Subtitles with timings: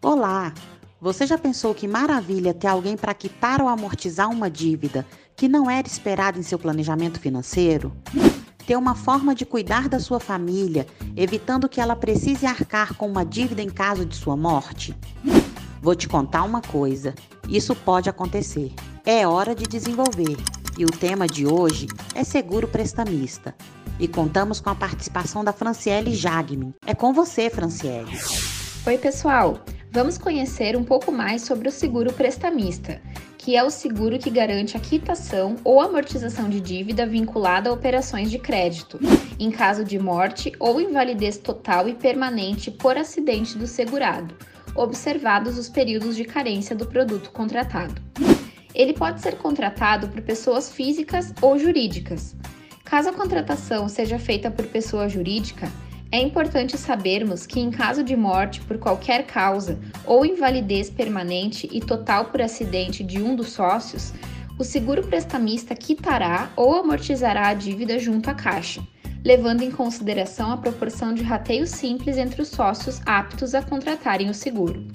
[0.00, 0.52] Olá!
[1.00, 5.06] Você já pensou que maravilha ter alguém para quitar ou amortizar uma dívida
[5.36, 7.92] que não era esperada em seu planejamento financeiro?
[8.66, 10.86] Ter uma forma de cuidar da sua família,
[11.16, 14.96] evitando que ela precise arcar com uma dívida em caso de sua morte?
[15.82, 17.14] Vou te contar uma coisa:
[17.48, 18.72] isso pode acontecer.
[19.04, 20.36] É hora de desenvolver.
[20.76, 21.86] E o tema de hoje
[22.16, 23.54] é seguro prestamista.
[24.00, 26.74] E contamos com a participação da Franciele Jagmin.
[26.84, 28.10] É com você, Franciele.
[28.84, 29.60] Oi, pessoal.
[29.92, 33.00] Vamos conhecer um pouco mais sobre o seguro prestamista,
[33.38, 38.28] que é o seguro que garante a quitação ou amortização de dívida vinculada a operações
[38.28, 38.98] de crédito,
[39.38, 44.34] em caso de morte ou invalidez total e permanente por acidente do segurado,
[44.74, 48.02] observados os períodos de carência do produto contratado.
[48.74, 52.34] Ele pode ser contratado por pessoas físicas ou jurídicas.
[52.84, 55.70] Caso a contratação seja feita por pessoa jurídica,
[56.10, 61.80] é importante sabermos que, em caso de morte por qualquer causa ou invalidez permanente e
[61.80, 64.12] total por acidente de um dos sócios,
[64.58, 68.80] o seguro prestamista quitará ou amortizará a dívida junto à Caixa,
[69.24, 74.34] levando em consideração a proporção de rateio simples entre os sócios aptos a contratarem o
[74.34, 74.86] seguro.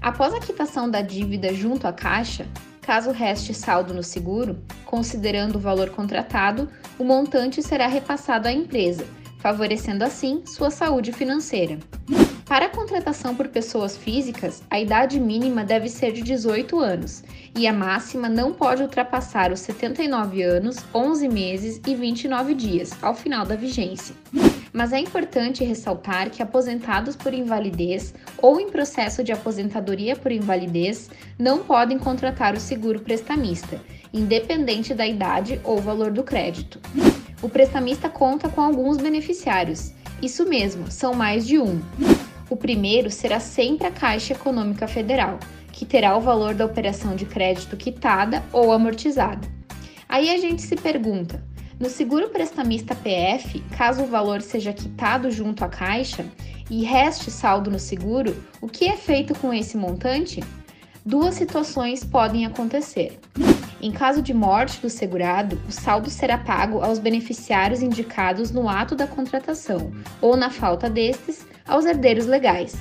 [0.00, 2.46] Após a quitação da dívida junto à Caixa,
[2.84, 6.68] caso reste saldo no seguro, considerando o valor contratado,
[6.98, 9.04] o montante será repassado à empresa
[9.44, 11.78] favorecendo assim sua saúde financeira.
[12.46, 17.22] Para a contratação por pessoas físicas, a idade mínima deve ser de 18 anos
[17.54, 23.14] e a máxima não pode ultrapassar os 79 anos, 11 meses e 29 dias ao
[23.14, 24.14] final da vigência.
[24.74, 31.08] Mas é importante ressaltar que aposentados por invalidez ou em processo de aposentadoria por invalidez
[31.38, 33.80] não podem contratar o seguro prestamista,
[34.12, 36.78] independente da idade ou valor do crédito
[37.44, 39.92] o prestamista conta com alguns beneficiários.
[40.22, 41.78] Isso mesmo, são mais de um.
[42.48, 45.38] O primeiro será sempre a Caixa Econômica Federal,
[45.70, 49.46] que terá o valor da operação de crédito quitada ou amortizada.
[50.08, 51.44] Aí a gente se pergunta:
[51.84, 56.24] no seguro prestamista PF, caso o valor seja quitado junto à Caixa
[56.70, 60.42] e reste saldo no seguro, o que é feito com esse montante?
[61.04, 63.20] Duas situações podem acontecer.
[63.82, 68.94] Em caso de morte do segurado, o saldo será pago aos beneficiários indicados no ato
[68.96, 72.74] da contratação ou, na falta destes, aos herdeiros legais.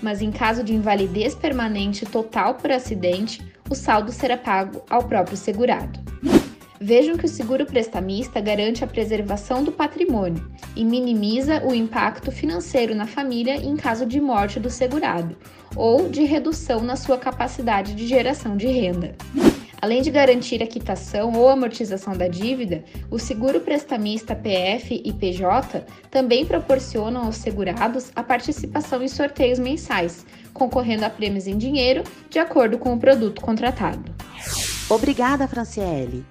[0.00, 5.36] Mas em caso de invalidez permanente total por acidente, o saldo será pago ao próprio
[5.36, 6.00] segurado.
[6.80, 12.94] Vejam que o seguro prestamista garante a preservação do patrimônio e minimiza o impacto financeiro
[12.94, 15.36] na família em caso de morte do segurado
[15.74, 19.16] ou de redução na sua capacidade de geração de renda.
[19.80, 25.84] Além de garantir a quitação ou amortização da dívida, o seguro prestamista PF e PJ
[26.10, 32.38] também proporcionam aos segurados a participação em sorteios mensais, concorrendo a prêmios em dinheiro de
[32.38, 34.12] acordo com o produto contratado.
[34.90, 36.24] Obrigada, Franciele.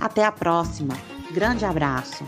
[0.00, 0.96] Até a próxima.
[1.30, 2.24] Grande abraço.